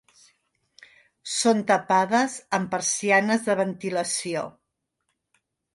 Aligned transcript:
Són 1.33 1.61
tapades 1.73 2.39
amb 2.59 2.73
persianes 2.75 3.47
de 3.51 3.61
ventilació. 3.65 4.47